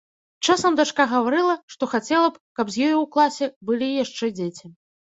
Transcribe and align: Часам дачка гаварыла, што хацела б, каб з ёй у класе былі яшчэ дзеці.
Часам 0.47 0.77
дачка 0.79 1.05
гаварыла, 1.11 1.55
што 1.75 1.91
хацела 1.93 2.33
б, 2.33 2.45
каб 2.61 2.67
з 2.75 2.89
ёй 2.89 2.99
у 3.05 3.05
класе 3.15 3.55
былі 3.71 3.97
яшчэ 4.03 4.37
дзеці. 4.43 4.77